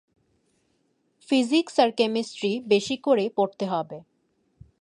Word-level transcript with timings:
Physics 1.29 1.75
আর 1.79 1.89
chemistry 1.91 2.51
বেশি 2.67 2.95
করে 2.97 3.25
পড়তে 3.37 3.65
হবে। 3.65 3.97